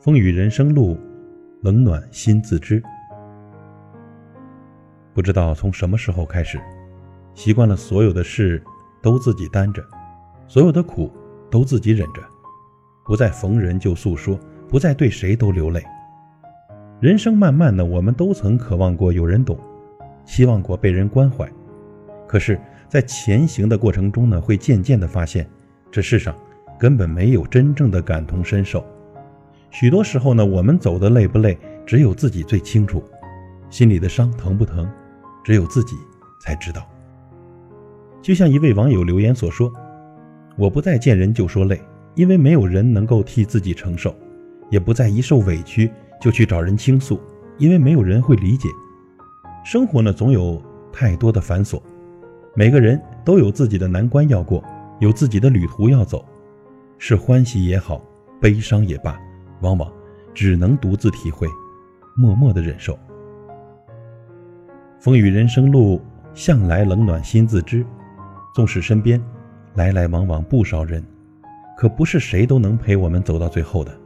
[0.00, 0.96] 风雨人生路，
[1.60, 2.80] 冷暖心自知。
[5.12, 6.56] 不知道从什么时候开始，
[7.34, 8.62] 习惯了所有的事
[9.02, 9.82] 都自己担着，
[10.46, 11.12] 所有的苦
[11.50, 12.22] 都自己忍着，
[13.04, 14.38] 不再逢人就诉说，
[14.68, 15.82] 不再对谁都流泪。
[17.00, 19.58] 人生漫漫的，我们都曾渴望过有人懂，
[20.24, 21.50] 希望过被人关怀。
[22.28, 22.56] 可是，
[22.88, 25.44] 在前行的过程中呢，会渐渐的发现，
[25.90, 26.32] 这世上
[26.78, 28.84] 根本没有真正的感同身受。
[29.70, 33.00] 许多时候呢，我们走的累不累，只有自己最清楚；
[33.70, 34.88] 心里的伤疼不疼，
[35.44, 35.94] 只有自己
[36.40, 36.88] 才知道。
[38.22, 39.70] 就像一位网友留言所说
[40.56, 41.80] ：“我不再见人就说累，
[42.14, 44.10] 因为没有人能够替自己承受；
[44.70, 47.20] 也不再一受委屈就去找人倾诉，
[47.58, 48.68] 因为没有人会理解。
[49.64, 50.60] 生活呢，总有
[50.90, 51.80] 太多的繁琐，
[52.54, 54.64] 每个人都有自己的难关要过，
[54.98, 56.24] 有自己的旅途要走，
[56.96, 58.02] 是欢喜也好，
[58.40, 59.18] 悲伤也罢。”
[59.60, 59.90] 往往
[60.34, 61.46] 只能独自体会，
[62.16, 62.98] 默默的忍受。
[65.00, 66.00] 风雨人生路，
[66.34, 67.86] 向来冷暖心自知。
[68.54, 69.22] 纵使身边
[69.74, 71.04] 来来往往不少人，
[71.76, 73.96] 可不是谁都能陪我们走到最后的，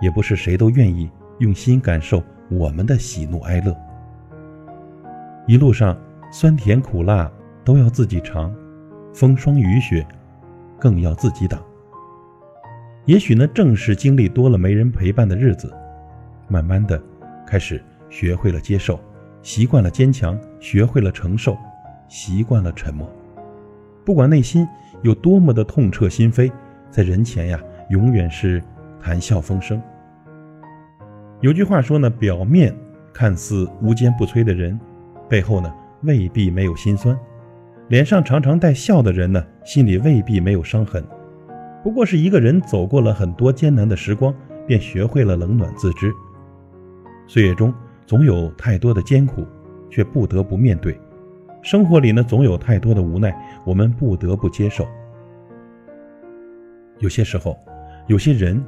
[0.00, 3.76] 也不是谁都愿意用心感受我们的喜怒哀乐。
[5.46, 5.94] 一路上
[6.30, 7.30] 酸甜苦辣
[7.64, 8.54] 都要自己尝，
[9.12, 10.06] 风霜雨雪
[10.78, 11.60] 更要自己挡。
[13.04, 15.72] 也许呢，正是经历多了没人陪伴的日子，
[16.46, 17.00] 慢慢的，
[17.44, 19.00] 开始学会了接受，
[19.42, 21.56] 习惯了坚强，学会了承受，
[22.08, 23.10] 习惯了沉默。
[24.04, 24.66] 不管内心
[25.02, 26.52] 有多么的痛彻心扉，
[26.90, 28.62] 在人前呀，永远是
[29.00, 29.82] 谈笑风生。
[31.40, 32.72] 有句话说呢，表面
[33.12, 34.78] 看似无坚不摧的人，
[35.28, 37.16] 背后呢未必没有心酸；
[37.88, 41.04] 脸上常常带笑的人呢，心里未必没有伤痕。
[41.82, 44.32] 不过是一个人走过了很多艰难的时光，
[44.66, 46.12] 便学会了冷暖自知。
[47.26, 47.74] 岁月中
[48.06, 49.44] 总有太多的艰苦，
[49.90, 50.94] 却不得不面对；
[51.62, 53.34] 生活里呢，总有太多的无奈，
[53.66, 54.86] 我们不得不接受。
[57.00, 57.58] 有些时候，
[58.06, 58.62] 有些人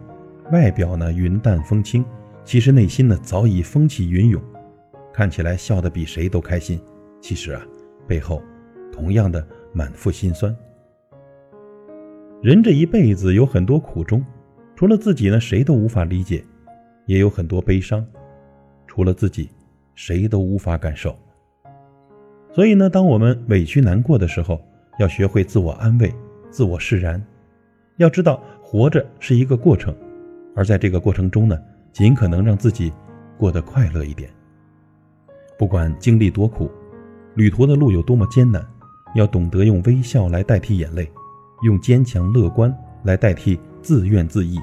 [0.51, 2.05] 外表呢云淡风轻，
[2.45, 4.43] 其实内心呢早已风起云涌，
[5.13, 6.81] 看起来笑得比谁都开心，
[7.21, 7.63] 其实啊，
[8.09, 8.43] 背后
[8.93, 10.55] 同样的满腹心酸。
[12.45, 14.23] 人这一辈子有很多苦衷，
[14.77, 16.45] 除了自己呢，谁都无法理解；
[17.07, 18.07] 也有很多悲伤，
[18.87, 19.49] 除了自己，
[19.95, 21.17] 谁都无法感受。
[22.53, 24.61] 所以呢，当我们委屈难过的时候，
[24.99, 26.13] 要学会自我安慰、
[26.51, 27.19] 自我释然。
[27.97, 29.97] 要知道，活着是一个过程，
[30.55, 31.59] 而在这个过程中呢，
[31.95, 32.93] 尽可能让自己
[33.39, 34.29] 过得快乐一点。
[35.59, 36.71] 不管经历多苦，
[37.37, 38.63] 旅途的路有多么艰难，
[39.15, 41.11] 要懂得用微笑来代替眼泪。
[41.65, 42.73] 用坚强乐观
[43.05, 44.63] 来代替自怨自艾，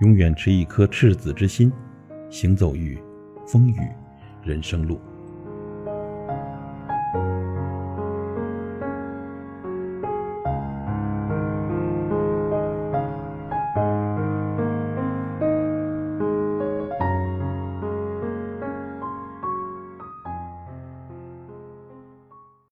[0.00, 1.72] 永远持一颗赤子之心，
[2.28, 2.98] 行走于
[3.46, 3.80] 风雨
[4.44, 5.00] 人生路。